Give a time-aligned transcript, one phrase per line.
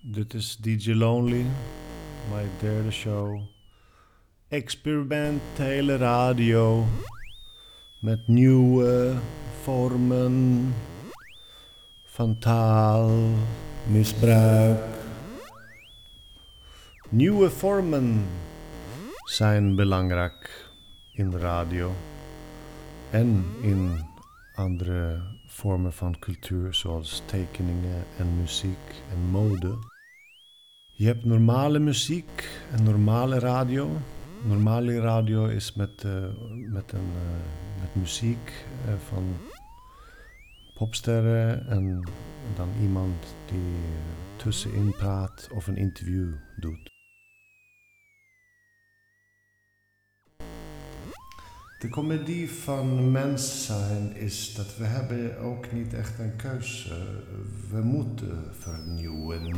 [0.00, 1.46] Dit is DJ Lonely,
[2.30, 3.40] mijn derde show.
[4.48, 6.86] Experimentele radio
[8.00, 9.16] met nieuwe
[9.62, 10.74] vormen
[12.04, 14.80] van taalmisbruik.
[17.08, 18.26] Nieuwe vormen
[19.24, 20.70] zijn belangrijk
[21.12, 21.92] in radio
[23.10, 24.09] en in
[24.60, 29.78] andere vormen van cultuur zoals tekeningen en muziek en mode.
[30.90, 33.96] Je hebt normale muziek en normale radio.
[34.46, 36.12] Normale radio is met, eh,
[36.68, 39.24] met, een, eh, met muziek eh, van
[40.74, 42.02] popsterren en
[42.56, 43.76] dan iemand die
[44.36, 46.99] tussenin praat of een interview doet.
[51.80, 57.06] De comedie van mens zijn is dat we hebben ook niet echt een keuze.
[57.70, 59.54] We moeten vernieuwen.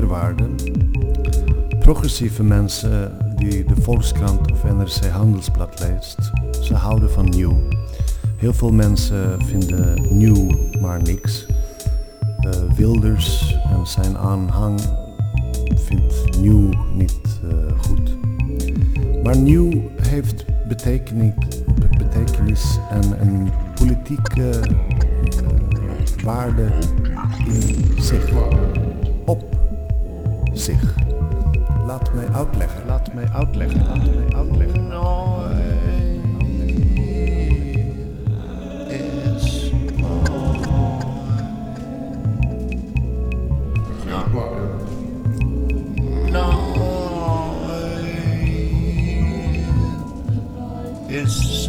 [0.00, 0.44] Meerwaarde.
[1.78, 6.30] Progressieve mensen die de Volkskrant of NRC Handelsblad leest,
[6.62, 7.58] ze houden van nieuw.
[8.36, 10.48] Heel veel mensen vinden nieuw
[10.80, 11.46] maar niks.
[12.40, 14.80] Eh, Wilders en zijn aanhang
[15.74, 18.16] vindt nieuw niet eh, goed.
[19.22, 19.70] Maar nieuw
[20.02, 21.32] heeft betekenis,
[21.74, 26.68] be- betekenis en een politieke eh, waarde
[27.46, 28.30] in zich.
[29.24, 29.44] Op
[30.58, 30.94] zich.
[31.86, 34.86] Laat mij uitleggen, laat mij uitleggen, laat mij uitleggen.
[51.16, 51.66] is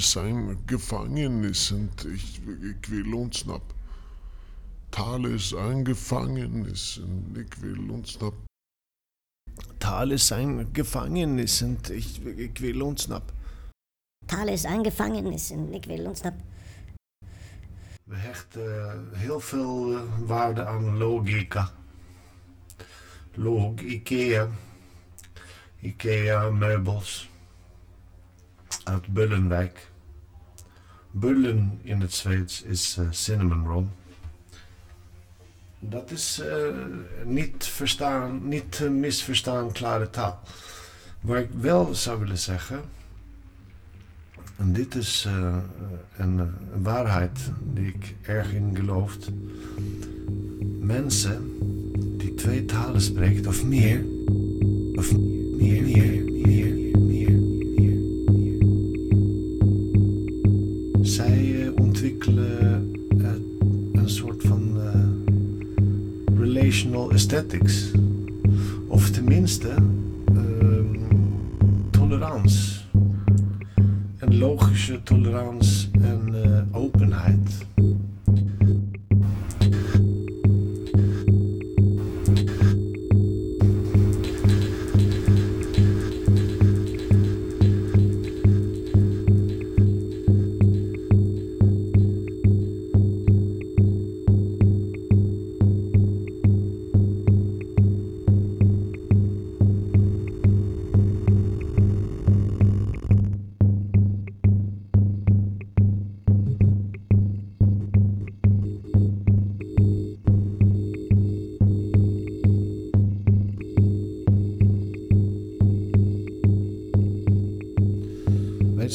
[0.00, 3.62] sein gefangen ist und ich, ich will uns nicht.
[4.90, 8.34] Thales ein gefangen ist und ich will uns nicht.
[9.78, 13.22] Thales ein gefangen ist und ich, ich will uns nicht.
[14.26, 16.34] Thales ein gefangen und ich will uns ontsnap.
[18.04, 21.72] We hechten eh, heel veel eh, waarde aan logica.
[23.34, 24.48] Log Ikea.
[25.80, 27.30] Ikea meubels
[28.84, 29.87] uit Bullenwijk.
[31.10, 33.86] Bullen in het Zweeds is eh, cinnamon roll.
[35.78, 36.74] Dat is eh,
[37.24, 40.40] niet, verstaan, niet misverstaan klare taal.
[41.20, 42.80] Waar ik wel zou willen zeggen.
[44.56, 45.56] En dit is eh,
[46.16, 49.16] een, een waarheid die ik erg in geloof.
[50.80, 51.56] Mensen
[52.18, 54.04] die twee talen spreken of meer,
[54.94, 56.87] of meer, meer, meer, meer,
[61.08, 63.30] Zij eh, ontwikkelen eh,
[63.92, 67.90] een soort van eh, relational aesthetics.
[68.86, 69.68] Of tenminste,
[70.26, 70.86] ehm
[71.90, 72.80] tolerance.
[74.16, 76.34] En logische tolerantie en
[76.72, 77.66] openheid.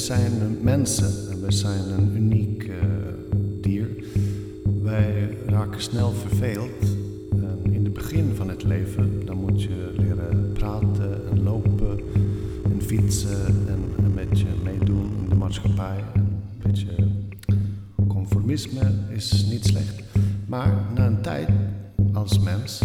[0.03, 2.75] Zijn mensen en wij zijn een uniek eh,
[3.61, 3.87] dier.
[4.81, 6.69] Wij raken snel verveeld.
[7.31, 11.99] En in het begin van het leven dan moet je leren praten en lopen
[12.63, 16.03] en fietsen en een beetje meedoen in de maatschappij.
[16.13, 16.95] En een beetje
[18.07, 20.03] conformisme is niet slecht.
[20.47, 21.49] Maar na een tijd
[22.13, 22.81] als mens,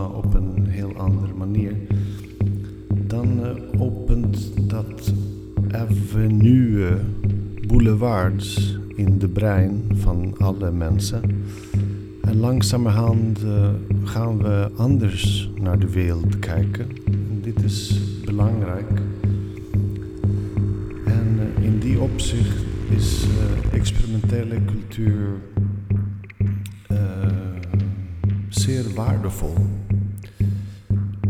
[0.00, 1.72] Op een heel andere manier,
[3.06, 5.12] dan eh, opent dat
[5.70, 6.96] avenue,
[7.66, 11.22] boulevards in de brein van alle mensen.
[12.20, 13.68] En langzamerhand eh,
[14.04, 16.86] gaan we anders naar de wereld kijken.
[17.04, 18.90] En dit is belangrijk.
[21.04, 23.26] En eh, in die opzicht is
[23.72, 25.28] experimentele cultuur
[28.62, 29.54] zeer waardevol.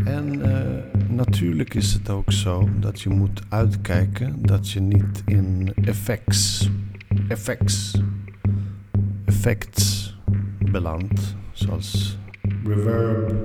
[0.05, 5.73] En eh, natuurlijk is het ook zo dat je moet uitkijken dat je niet in
[5.83, 6.69] effects,
[7.27, 8.01] effects,
[9.25, 10.15] effects
[10.71, 12.17] belandt, zoals
[12.63, 13.35] reverb,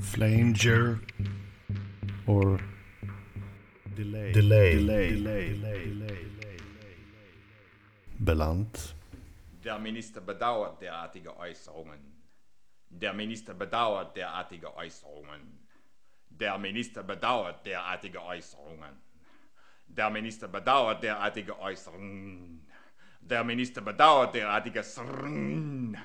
[0.00, 0.98] flanger
[2.24, 2.60] of
[3.94, 5.86] delay, delay, delay, delay,
[8.16, 8.96] belandt.
[9.68, 12.00] Der Minister bedauert derartige Äußerungen.
[12.88, 15.68] Der Minister bedauert derartige Äußerungen.
[16.30, 18.96] Der Minister bedauert derartige Äußerungen.
[19.86, 22.66] Der Minister bedauert derartige Äußerungen.
[23.20, 25.98] Der Minister bedauert derartige Srrrn.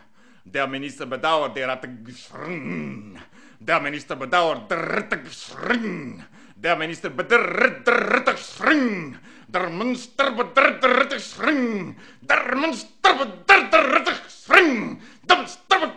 [0.43, 3.17] Der Minister bedauert derartige Srrrn.
[3.59, 6.25] Der Minister bedauert derartige Srrrn.
[6.63, 9.17] Der minister bedritter schring.
[9.51, 11.99] Der minister bedritter schring.
[12.21, 15.01] Der minister bedritter schring.
[15.27, 15.91] Der minister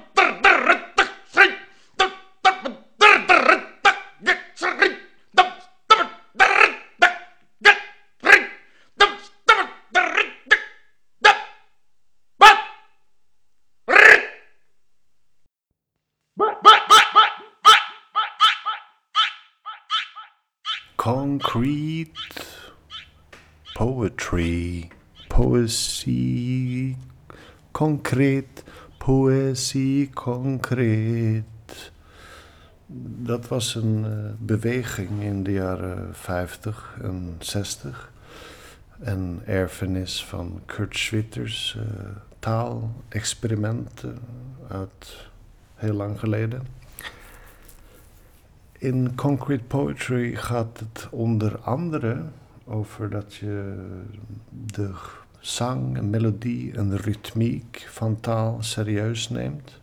[27.77, 28.65] concreet,
[28.99, 31.93] poëzie, concreet.
[33.23, 38.13] Dat was een eh, beweging in de jaren 50 en 60.
[39.01, 41.85] Een erfenis van Kurt Schwitters eh
[42.39, 44.19] taalexperimenten
[44.69, 45.29] uit
[45.75, 46.67] heel lang geleden.
[48.79, 52.23] In Concrete Poetry gaat het onder andere
[52.65, 53.85] over dat je
[54.51, 54.93] de
[55.46, 59.81] zang, en melodie en ritmiek van taal serieus neemt.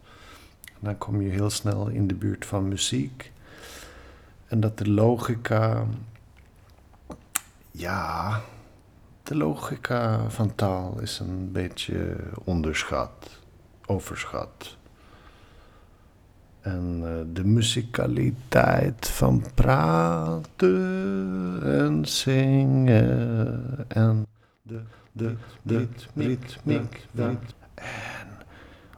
[0.79, 3.31] Dan kom je heel snel in de buurt van muziek.
[4.47, 5.85] En dat de logica,
[7.71, 8.41] ja,
[9.23, 13.39] de logica van taal is een beetje onderschat,
[13.85, 14.77] overschat.
[16.61, 20.59] En eh, de muzikaliteit van praten
[21.63, 24.25] en zingen en
[24.61, 24.81] de,
[25.13, 27.39] de, de ritmiek van...
[27.73, 28.27] En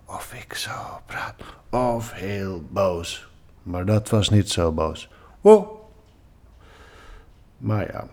[0.05, 0.71] of ik zo
[1.05, 3.27] praat of heel boos.
[3.63, 5.09] Maar dat was niet zo boos.
[5.41, 5.81] Oh.
[7.57, 8.07] Maar ja.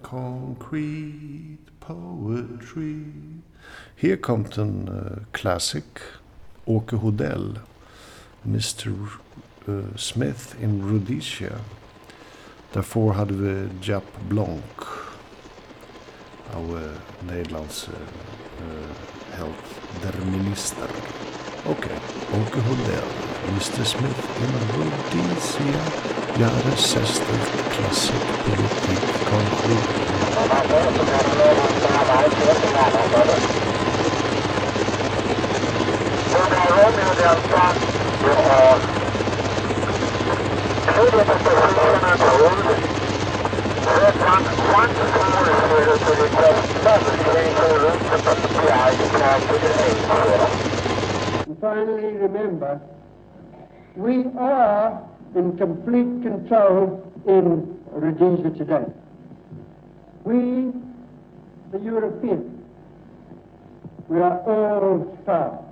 [0.00, 3.04] Concrete poetry.
[3.94, 6.20] Hier komt een eh, classic.
[6.64, 7.50] Åke Hodell.
[8.42, 8.90] Mr.
[9.66, 11.52] eh, Smith in Rhodesia.
[12.70, 15.08] Daarvoor hadden we Jap Blanc.
[16.56, 19.54] Oude Nederlandse eh, held
[20.02, 20.88] der minister.
[21.66, 21.90] Oké,
[22.32, 23.08] Oke Hodel.
[23.54, 23.84] Mr.
[23.84, 25.82] Smith in Rhodesia.
[26.38, 27.24] Jaren 60,
[27.68, 30.00] klassiek politiek conclusie.
[51.46, 52.80] And finally, remember,
[53.96, 55.02] we are
[55.34, 58.84] in complete control in Rhodesia today.
[60.24, 60.72] We,
[61.72, 62.62] the Europeans,
[64.08, 65.64] we are all power.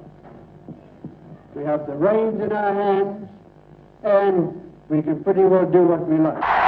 [1.54, 3.28] We have the reins in our hands,
[4.02, 6.67] and we can pretty well do what we like.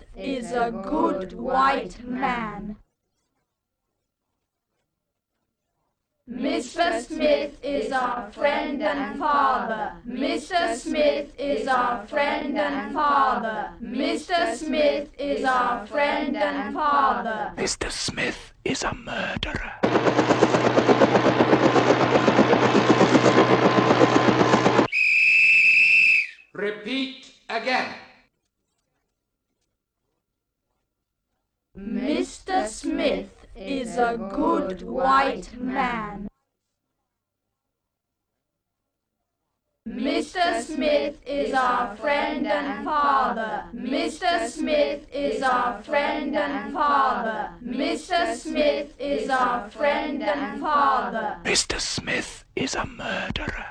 [0.15, 2.75] is a good white man.
[6.29, 7.01] Mr.
[7.01, 9.93] Smith is our friend and father.
[10.07, 10.75] Mr.
[10.75, 13.71] Smith is our friend and father.
[13.81, 14.55] Mr.
[14.55, 17.51] Smith is our friend and father.
[17.57, 17.91] Mr.
[17.91, 19.73] Smith is a murderer.
[26.53, 27.93] Repeat again.
[31.81, 32.67] Mr.
[32.67, 36.27] Smith is a good white man.
[39.89, 40.61] Mr.
[40.61, 43.65] Smith is our friend and father.
[43.75, 44.47] Mr.
[44.47, 47.49] Smith is our friend and father.
[47.65, 48.35] Mr.
[48.35, 51.37] Smith is our friend and father.
[51.43, 51.79] Mr.
[51.79, 53.65] Smith is a murderer.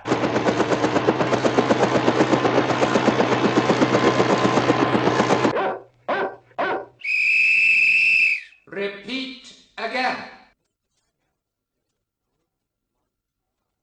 [8.70, 10.16] Repeat again.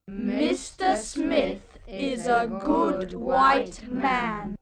[0.10, 0.96] Mr.
[0.96, 4.56] Smith is a good white man.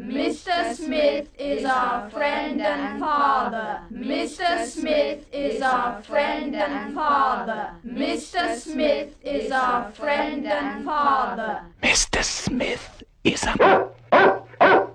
[0.00, 0.72] Mr.
[0.74, 3.80] Smith is our friend and father.
[3.92, 4.64] Mr.
[4.64, 7.72] Smith is our friend and father.
[7.84, 8.56] Mr.
[8.56, 11.62] Smith is our friend and father.
[11.82, 12.22] Mr.
[12.22, 13.54] Smith is a.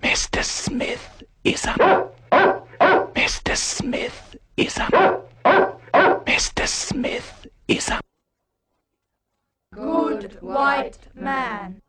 [0.02, 0.44] Mr.
[0.44, 2.10] Smith is a.
[3.20, 3.56] Mr.
[3.58, 5.22] Smith is a.
[6.26, 6.68] Mr.
[6.68, 8.05] Smith is a.
[10.26, 11.84] Good white man.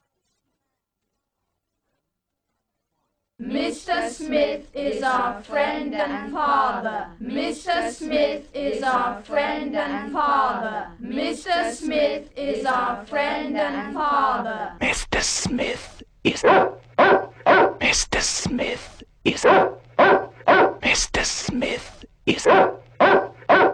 [3.40, 4.10] Mr.
[4.10, 7.06] Smith is our friend and father.
[7.22, 7.90] Mr.
[7.90, 10.88] Smith is our friend and father.
[11.02, 11.72] Mr.
[11.72, 14.72] Smith is our friend and father.
[14.82, 15.22] Mr.
[15.22, 16.74] Smith is a.
[16.98, 18.20] Mr.
[18.20, 19.44] Smith is.
[19.44, 21.24] Mr.
[21.24, 22.76] Smith is a.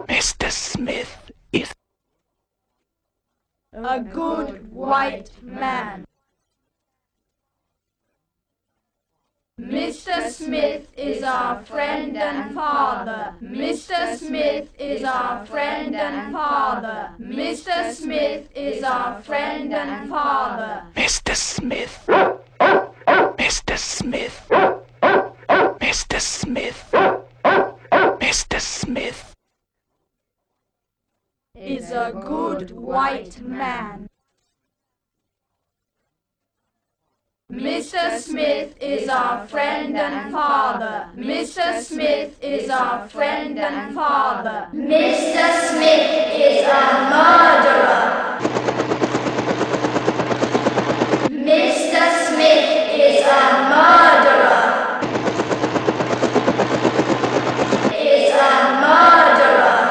[0.07, 0.49] Mr.
[0.49, 1.73] Smith is
[3.85, 6.05] A good white man.
[9.59, 10.29] Mr.
[10.29, 13.35] Smith is our friend and father.
[13.43, 14.15] Mr.
[14.17, 17.09] Smith is our friend and father.
[17.19, 17.91] Mr.
[17.93, 20.83] Smith is our friend and father.
[20.95, 21.35] Mr.
[21.35, 22.05] Smith.
[22.07, 23.77] Mr.
[23.77, 24.47] Smith.
[25.81, 26.21] Mr.
[26.21, 26.89] Smith.
[28.21, 28.61] Mr.
[28.61, 29.32] Smith
[31.65, 34.07] Is a good white man.
[37.51, 38.19] Mr.
[38.19, 41.09] Smith is our friend and father.
[41.15, 41.81] Mr.
[41.81, 44.67] Smith is our friend and father.
[44.73, 45.69] Mr.
[45.69, 48.33] Smith is a murderer.
[51.29, 52.03] Mr.
[52.27, 54.61] Smith is a murderer.
[57.93, 59.81] Is a murderer.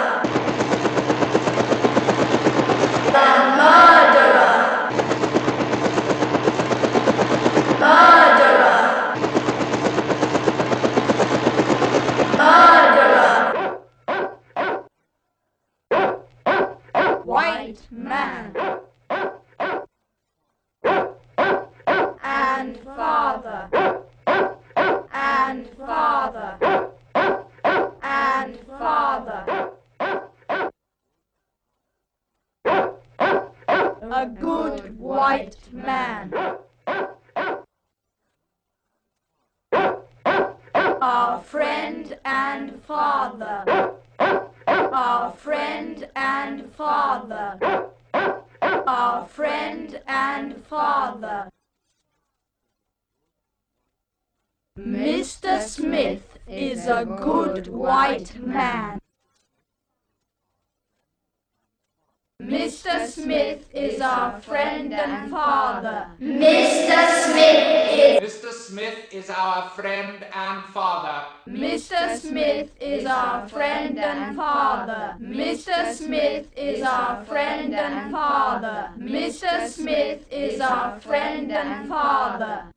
[3.12, 4.56] The murderer.
[7.80, 8.80] Murderer.
[12.38, 13.78] Murderer.
[17.24, 18.54] White man.
[22.24, 23.68] and father,
[25.12, 26.58] and father,
[28.02, 29.70] and father.
[34.14, 36.32] A good white man.
[41.00, 43.94] Our friend and father.
[44.66, 47.58] Our friend and father.
[48.62, 51.48] Our friend and father.
[54.78, 55.60] Mr.
[55.60, 59.00] Smith is a good white man.
[62.40, 63.06] Mr.
[63.08, 66.06] Smith is our friend and father.
[66.20, 66.98] Mr.
[67.24, 68.52] Smith is Mr.
[68.52, 71.26] Smith is our friend and father.
[71.48, 72.18] Mr.
[72.18, 75.16] Smith is our friend and father.
[75.20, 75.92] Mr.
[75.92, 78.90] Smith is our friend and father.
[78.98, 79.68] Mr.
[79.68, 82.72] Smith is our friend and father.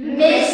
[0.00, 0.49] Mr.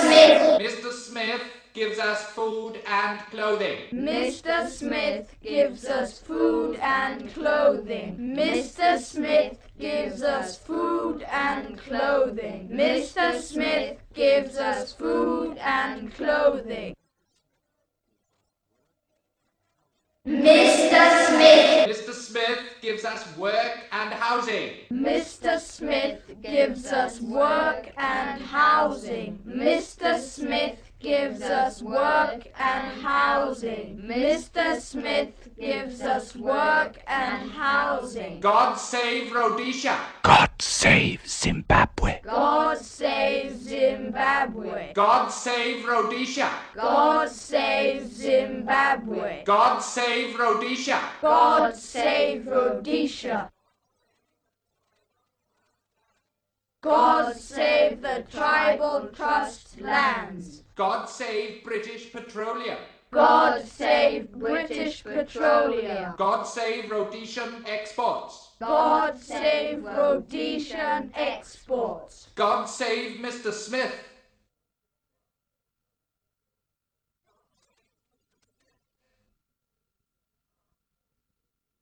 [0.00, 0.60] Smith.
[0.60, 0.92] Mr.
[0.92, 1.42] Smith
[1.74, 3.78] gives us food and clothing.
[3.92, 4.68] Mr.
[4.68, 8.16] Smith gives us food and clothing.
[8.36, 8.98] Mr.
[8.98, 12.68] Smith gives us food and clothing.
[12.68, 13.40] Mr.
[13.40, 16.94] Smith gives us food and clothing.
[20.28, 21.26] Mr.
[21.26, 21.88] Smith.
[21.88, 22.12] Mr.
[22.12, 24.72] Smith gives us work and housing.
[24.92, 25.58] Mr.
[25.58, 29.38] Smith gives us work and housing.
[29.48, 30.20] Mr.
[30.20, 34.02] Smith gives us work and housing.
[34.04, 34.80] Mr.
[34.80, 38.40] Smith gives us work and housing.
[38.40, 39.98] God save Rhodesia.
[40.22, 42.20] God save Zimbabwe.
[42.22, 44.92] God save Zimbabwe.
[44.94, 46.50] God save Rhodesia.
[46.74, 49.42] God save Zimbabwe.
[49.44, 51.00] God save Rhodesia.
[51.20, 53.50] God save Rhodesia.
[56.80, 60.62] God save the tribal trust lands.
[60.78, 62.78] God save British Petroleum.
[63.10, 66.14] God save British Petroleum.
[66.16, 68.50] God save Rhodesian exports.
[68.60, 72.28] God save Rhodesian exports.
[72.36, 73.52] God save Mr.
[73.52, 73.92] Smith.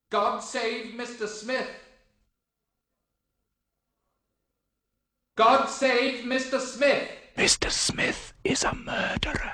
[0.09, 1.27] God save Mr.
[1.27, 1.69] Smith.
[5.35, 6.59] God save Mr.
[6.59, 7.07] Smith.
[7.37, 7.69] Mr.
[7.69, 9.51] Smith is a murderer.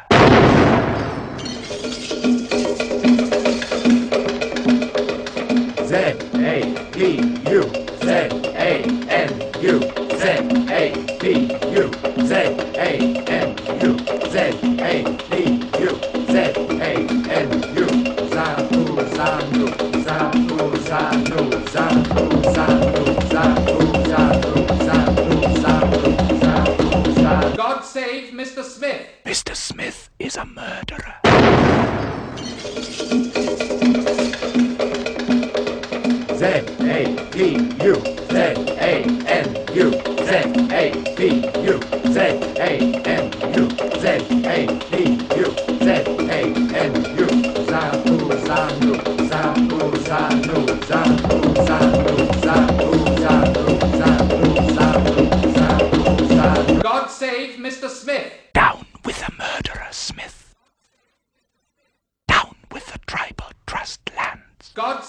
[5.84, 5.94] Z
[6.38, 6.58] A
[6.94, 7.18] D
[7.50, 7.62] U
[8.04, 8.10] Z
[8.56, 9.80] A N U.
[10.18, 10.24] Z
[10.70, 10.84] A
[11.20, 11.24] P
[11.72, 11.86] U
[12.28, 12.34] Z
[12.78, 12.92] A
[13.28, 13.50] N
[13.82, 13.92] U.
[14.30, 14.36] Z
[14.80, 15.32] A P
[15.80, 15.92] U
[16.28, 16.36] Z
[16.80, 16.94] A
[17.46, 17.88] N U.
[18.34, 18.84] Zanu
[19.18, 19.68] Zanu
[20.06, 21.42] Zanu Zanu
[21.74, 23.93] Zanu Zanu Zanu
[27.74, 28.64] God save Mr.
[28.64, 29.08] Smith.
[29.26, 29.56] Mr.
[29.56, 31.16] Smith is a murderer.
[36.38, 36.46] Z
[36.82, 37.00] A
[37.34, 37.96] P U
[38.30, 38.38] Z
[38.78, 38.94] A
[39.26, 39.90] N U
[40.24, 40.32] Z
[40.70, 40.84] A
[41.18, 41.20] P
[41.66, 41.80] U
[42.14, 42.20] Z
[42.60, 42.72] A
[43.08, 43.26] N
[43.58, 43.64] U
[44.00, 44.06] Z
[44.46, 44.94] A P
[45.36, 45.48] U
[45.82, 45.90] Z
[46.30, 46.42] A
[46.78, 47.28] N U
[47.72, 48.94] Zanu Zanu
[49.30, 52.33] Zanu Zanu Zanu Zanu Zanu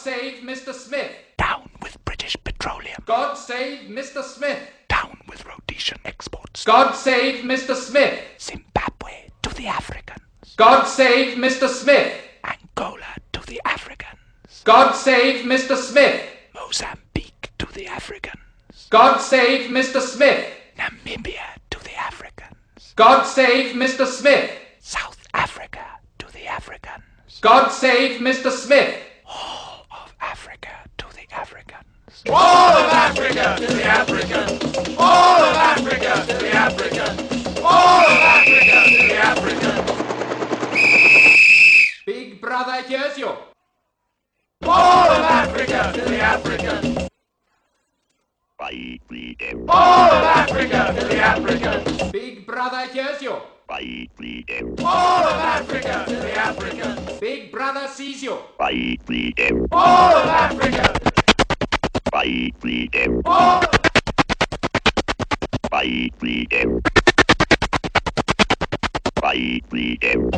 [0.04, 0.74] save Mr.
[0.74, 1.12] Smith.
[1.38, 3.02] Down with British Petroleum.
[3.06, 4.22] God save Mr.
[4.22, 4.60] Smith.
[4.86, 6.62] Down with Rhodesian exports.
[6.62, 7.74] God save Mr.
[7.74, 8.20] Smith.
[8.38, 10.20] Zimbabwe to the Africans.
[10.56, 11.68] God save Mr.
[11.68, 12.12] Smith.
[12.44, 14.20] Angola to the Africans.
[14.64, 15.74] God save Mr.
[15.74, 16.20] Smith.
[16.54, 18.86] Mozambique to the Africans.
[18.90, 20.02] God save Mr.
[20.02, 20.44] Smith.
[20.76, 22.92] Namibia to the Africans.
[22.94, 24.06] God save Mr.
[24.06, 24.50] Smith.
[24.80, 25.86] South Africa
[26.18, 27.04] to the Africans.
[27.40, 28.50] God save Mr.
[28.50, 28.94] Smith.
[29.26, 31.84] All of Africa to the Africans.
[32.28, 34.96] All of Africa to the Africans.
[34.96, 37.20] All of Africa to the Africans.
[37.58, 39.90] All of Africa to the Africans.
[42.06, 43.28] Big brother, here's you.
[44.62, 47.08] All of Africa to the Africans.
[49.68, 52.12] All of Africa to the Africans.
[52.12, 53.32] Big brother, here's you.
[54.78, 57.18] All of Africa to the Africans.
[57.18, 58.38] Big brother sees you.
[59.72, 61.13] All of Africa.
[62.14, 63.22] By freedom.
[63.27, 63.61] Oh!
[65.68, 66.81] By freedom.
[69.20, 70.31] By freedom.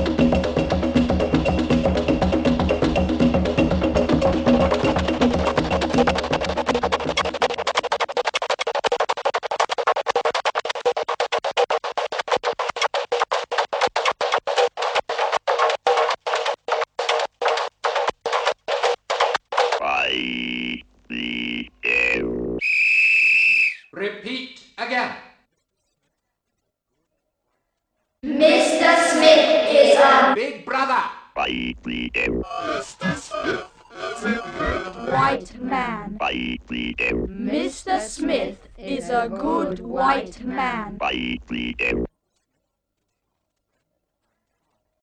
[38.79, 40.99] Is a good white man.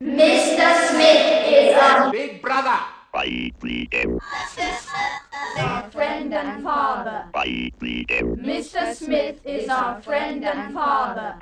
[0.02, 0.90] Mr.
[0.90, 2.80] Smith is a Big brother.
[3.16, 4.78] Mr.
[4.80, 5.16] Smith
[5.56, 7.26] is our friend and father.
[7.34, 8.94] Mr.
[8.96, 11.36] Smith is our friend and father.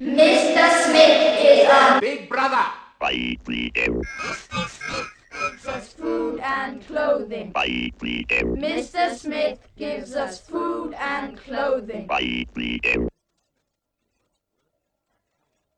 [0.00, 0.70] Mr.
[0.84, 2.64] Smith is a Big brother.
[5.32, 7.52] Gives us food and clothing.
[7.52, 9.14] Mr.
[9.16, 12.08] Smith gives us food and clothing.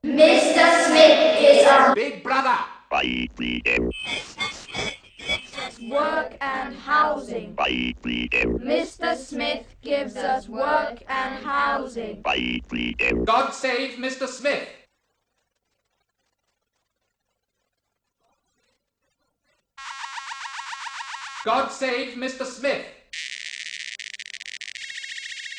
[0.04, 0.86] Mr.
[0.86, 2.58] Smith is a Big brother.
[5.18, 7.54] Gives us work and housing.
[7.56, 9.16] Mr.
[9.16, 12.22] Smith gives us work and housing.
[12.22, 14.26] God save Mr.
[14.28, 14.68] Smith.
[21.44, 22.44] God save Mr.
[22.46, 22.86] Smith.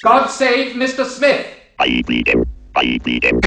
[0.02, 1.06] God save Mr.
[1.06, 1.46] Smith.
[1.80, 2.46] I bleed him.
[2.76, 3.41] I bleed him.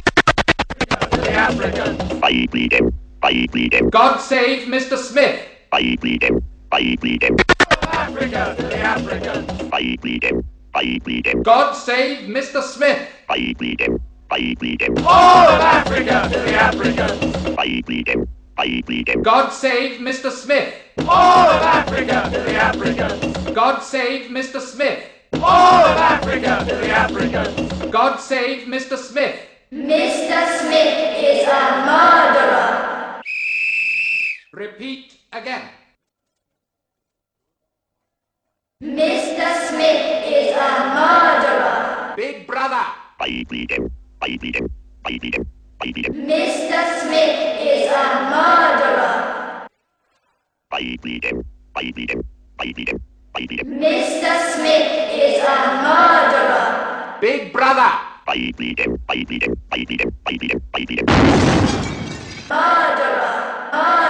[0.78, 2.02] The Africans.
[2.22, 2.92] I bleed him.
[3.22, 3.88] I bleed him.
[3.88, 4.98] God save Mr.
[4.98, 5.40] Smith.
[5.72, 6.42] I bleed him.
[6.72, 7.36] I bleed him.
[7.82, 9.48] Africa the Africans.
[9.72, 10.42] I bleed him.
[10.74, 11.42] I bleed him.
[11.42, 12.62] God save Mr.
[12.62, 13.08] Smith.
[13.30, 13.98] I bleed him.
[14.30, 15.02] I bleed him.
[15.06, 17.38] All of Africa to the Africans.
[17.56, 18.26] I bleed him.
[19.22, 20.30] God save Mr.
[20.30, 20.74] Smith.
[21.06, 23.38] All of Africa to the Africans.
[23.52, 24.60] God save Mr.
[24.60, 25.04] Smith.
[25.40, 27.74] All of Africa to the Africans.
[27.90, 28.96] God save Mr.
[28.96, 29.36] Smith.
[29.72, 30.58] Mr.
[30.60, 33.22] Smith is a murderer.
[34.52, 35.68] Repeat again.
[38.82, 39.68] Mr.
[39.68, 42.14] Smith is a murderer.
[42.16, 42.84] Big brother.
[45.80, 46.80] Mr.
[47.02, 47.92] Smith is a
[48.32, 49.66] murderer.
[53.64, 54.32] Mr.
[54.54, 56.66] Smith is a murderer.
[57.20, 57.90] Big brother.
[62.48, 62.48] Murderer.
[62.48, 64.05] Murderer.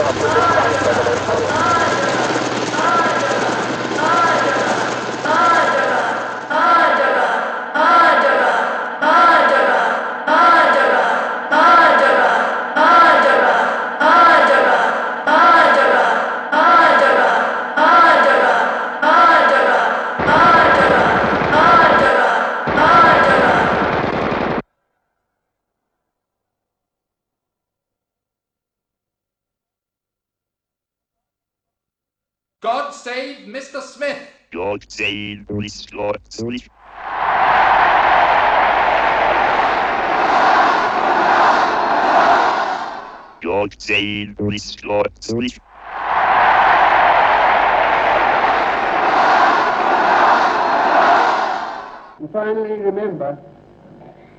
[0.00, 0.49] Gracias.
[43.78, 45.04] Save Mr.
[45.20, 45.58] Smith.
[52.18, 53.38] And finally, remember,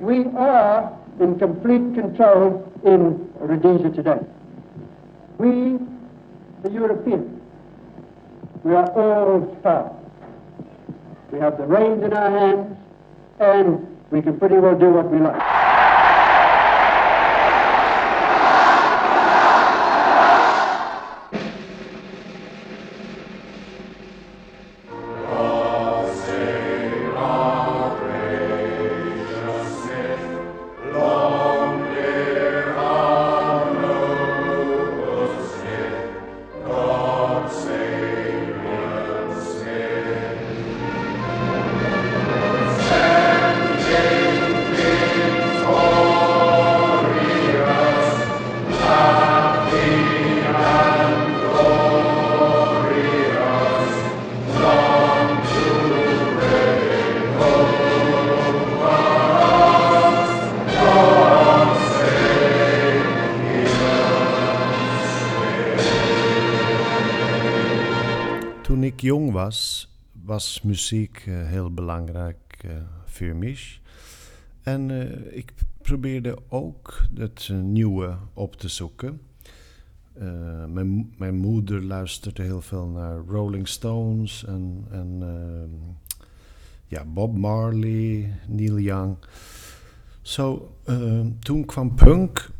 [0.00, 4.20] we are in complete control in Rhodesia today.
[5.38, 5.78] We,
[6.62, 7.40] the Europeans,
[8.62, 10.01] we are all power.
[11.32, 12.76] We have the reins in our hands,
[13.40, 15.51] and we can pretty well do what we like.
[70.62, 72.70] Was muziek eh, heel belangrijk eh,
[73.04, 73.58] voor mij.
[74.62, 79.20] En eh, ik probeerde ook het nieuwe op te zoeken.
[80.68, 85.22] Mijn, mijn moeder luisterde heel veel naar Rolling Stones en, en
[86.86, 89.16] ja, Bob Marley, Neil Young.
[90.20, 90.76] Zo,
[91.40, 92.50] toen kwam punk,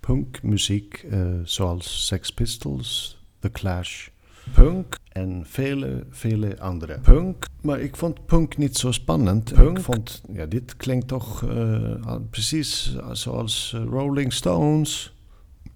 [0.00, 1.06] punkmuziek
[1.44, 4.08] zoals Sex Pistols, The Clash,
[4.54, 6.98] punk en vele, vele andere.
[6.98, 9.58] Punk, maar ik vond punk niet zo spannend.
[9.58, 15.16] Ik vond, ja, dit klinkt toch eh, precies zoals eh, Rolling Stones.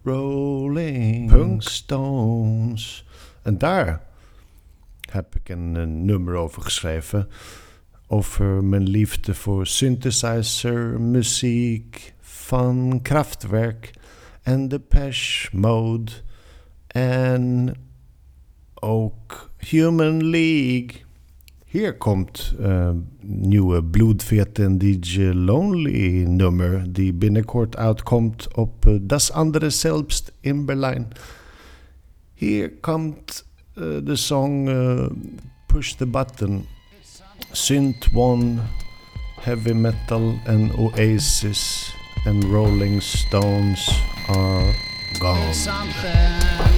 [0.02, 3.06] Rolling Punk Stones.
[3.42, 4.02] En daar
[5.10, 7.28] heb ik een, een nummer over geschreven.
[8.06, 13.90] Over mijn liefde voor synthesizer, muziek van Kraftwerk
[14.42, 16.12] en Depeche Mode.
[16.86, 17.74] En
[18.82, 20.90] ook Human League.
[21.64, 22.90] Hier komt eh,
[23.20, 31.08] nieuwe bloedveten DJ Lonely nummer die binnenkort uitkomt op eh, Das andere Selbst in Berlijn.
[32.34, 33.44] Hier komt
[34.04, 34.68] de song
[35.66, 36.64] Push the Button.
[37.52, 38.60] Synth One,
[39.40, 43.88] Heavy Metal en Oasis en Rolling Stones
[44.28, 44.74] are
[45.18, 46.71] gone.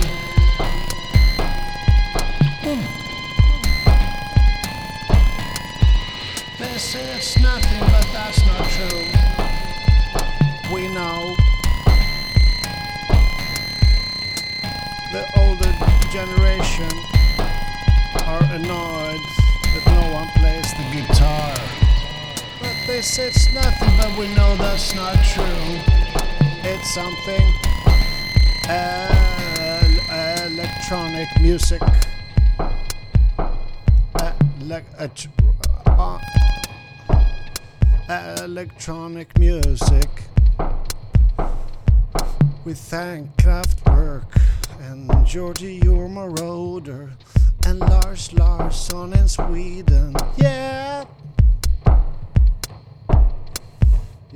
[6.85, 9.07] Say it's nothing, but that's not true.
[10.75, 11.35] We know
[15.11, 15.73] the older
[16.12, 16.92] generation
[18.27, 19.25] are annoyed
[19.73, 21.55] that no one plays the guitar.
[22.61, 25.81] But they say it's nothing, but we know that's not true.
[26.64, 27.47] It's something
[28.68, 29.25] uh,
[30.51, 31.81] electronic music.
[38.06, 40.10] Electronic music.
[42.66, 44.26] We thank Kraftwerk
[44.82, 47.12] and Giorgio Moroder
[47.66, 50.14] and Lars Larsson in Sweden.
[50.36, 51.04] Yeah.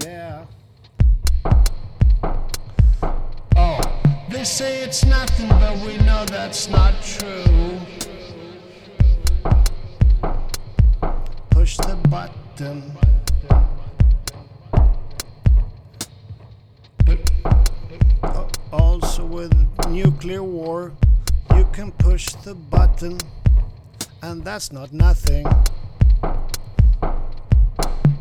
[0.03, 0.47] Yeah.
[3.55, 3.81] Oh,
[4.31, 7.79] they say it's nothing, but we know that's not true.
[11.51, 12.83] Push the button.
[19.03, 19.55] Also with
[19.91, 20.91] nuclear war,
[21.55, 23.17] you can push the button,
[24.23, 25.47] and that's not nothing.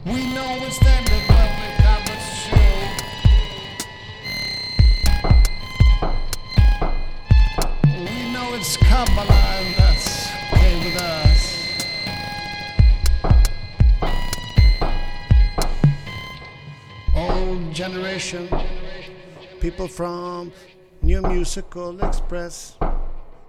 [0.05, 2.79] We know it's them that love it, God, what's true.
[8.05, 11.41] We know it's Kabbalah, and that's okay with us.
[17.15, 18.47] Old generation,
[19.71, 20.49] people from
[21.01, 22.77] New Musical Express,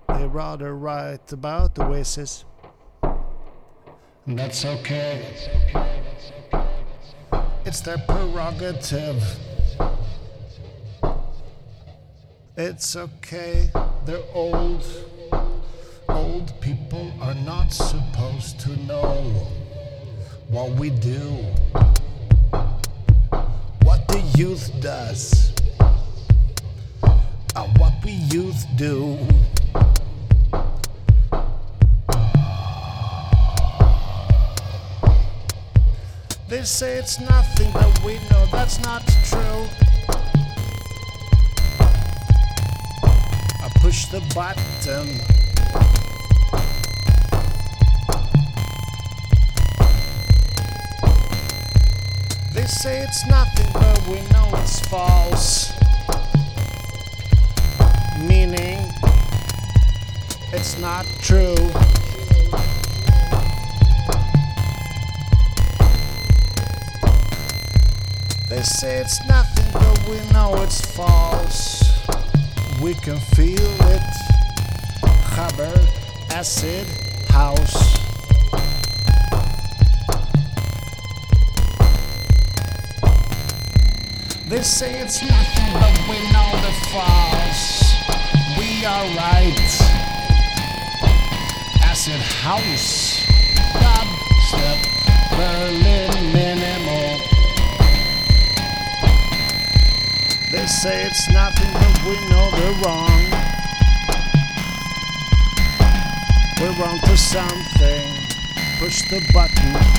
[0.09, 2.45] they rather write about the Oasis.
[4.27, 5.25] And that's okay.
[7.65, 9.23] It's their prerogative.
[12.57, 13.71] It's okay.
[14.05, 14.85] They're old.
[16.09, 19.47] Old people are not supposed to know
[20.49, 21.45] what we do.
[23.85, 25.48] What the youth does.
[27.59, 29.19] And what we youth do.
[36.49, 39.67] They say it's nothing, but we know that's not true.
[43.61, 45.09] I push the button.
[52.55, 55.78] They say it's nothing, but we know it's false.
[58.39, 58.79] Meaning,
[60.53, 61.57] it's not true.
[68.49, 71.83] They say it's nothing, but we know it's false.
[72.81, 73.59] We can feel
[73.91, 74.03] it.
[75.35, 75.77] Gabber,
[76.31, 76.87] acid,
[77.31, 77.99] house.
[84.49, 87.88] They say it's nothing, but we know the false.
[88.79, 89.71] We are right.
[91.83, 93.27] Acid house.
[93.75, 94.79] Dubstep,
[95.37, 97.19] Berlin minimal.
[100.53, 103.21] They say it's nothing, but we know they're wrong.
[106.61, 108.15] We're on to something.
[108.79, 109.98] Push the button.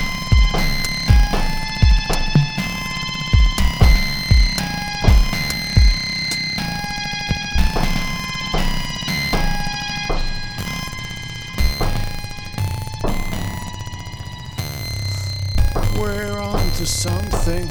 [16.80, 17.68] To something.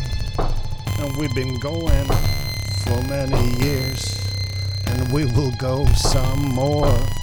[0.98, 2.04] And we've been going
[2.84, 4.20] for many years.
[4.86, 7.17] And we will go some more.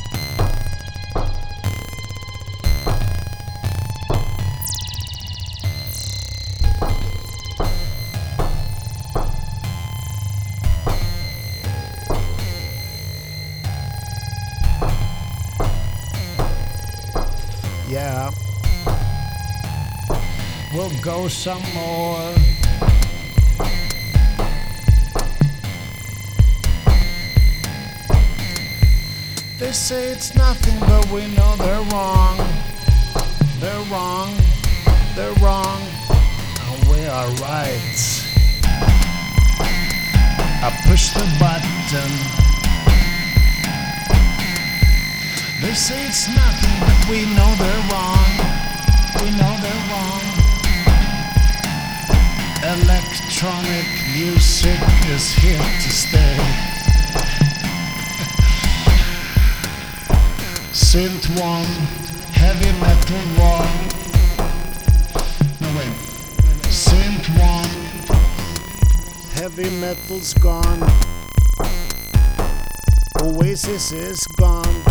[21.28, 22.34] Some more.
[29.58, 32.45] They say it's nothing, but we know they're wrong.
[55.10, 56.38] Is here to stay.
[60.72, 61.66] Synth one,
[62.34, 63.76] heavy metal one.
[65.62, 65.96] No wait.
[66.70, 67.70] Synth one,
[69.34, 70.82] heavy metal's gone.
[73.22, 74.82] Oasis is gone.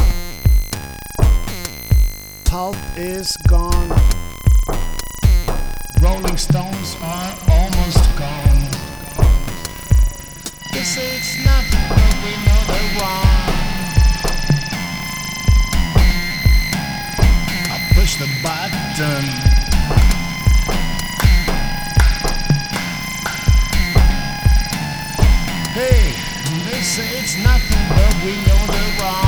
[2.45, 3.89] Pulp is gone.
[6.01, 7.54] Rolling Stones are
[27.25, 29.24] it's nothing, but we know they're wrong.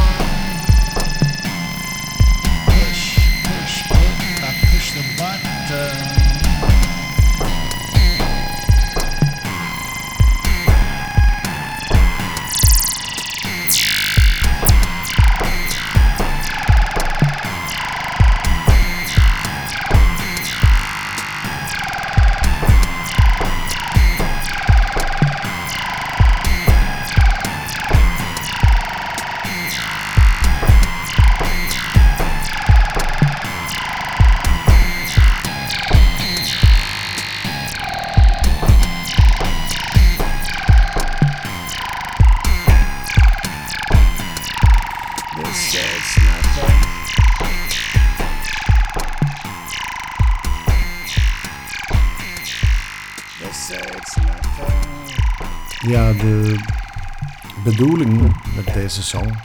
[58.97, 59.41] Deze song,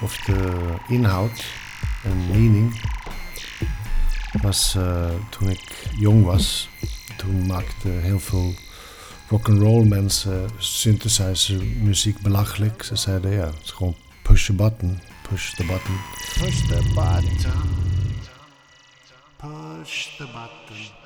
[0.00, 1.44] of de inhoud
[2.04, 2.80] en meaning,
[4.42, 6.68] was eh, toen ik jong was.
[7.16, 8.54] Toen maakten heel veel
[9.28, 12.82] rock'n'roll mensen synthesizer muziek belachelijk.
[12.82, 15.96] Ze zeiden ja, het is gewoon push button, push the button.
[16.38, 17.36] Push the button.
[19.36, 21.01] Push the button.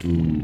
[0.00, 0.35] If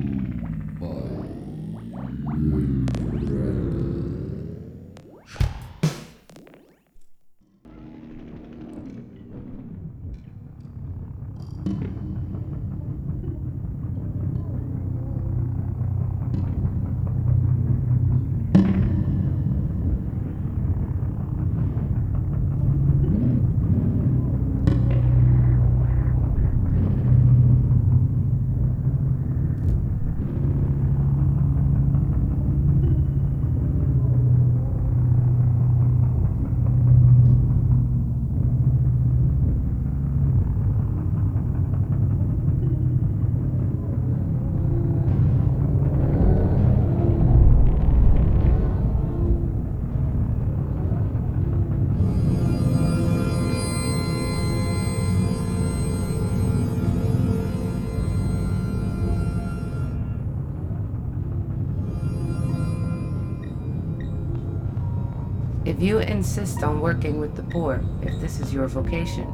[65.83, 69.26] you insist on working with the poor, if this is your vocation,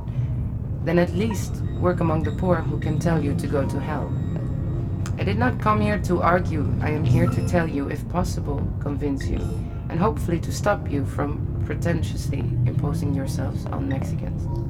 [0.84, 4.10] then at least work among the poor who can tell you to go to hell.
[5.18, 6.72] I did not come here to argue.
[6.80, 9.40] I am here to tell you, if possible, convince you,
[9.90, 14.67] and hopefully to stop you from pretentiously imposing yourselves on Mexicans.